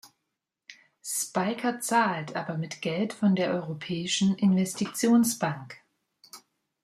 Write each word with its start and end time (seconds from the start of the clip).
Spyker 1.05 1.79
zahlt, 1.79 2.35
aber 2.35 2.57
mit 2.57 2.81
Geld 2.81 3.13
von 3.13 3.35
der 3.35 3.53
Europäischen 3.53 4.33
Investitionsbank. 4.33 5.77